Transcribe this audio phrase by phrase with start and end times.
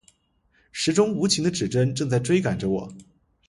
[0.71, 2.91] 时钟无情的指针正在追赶着我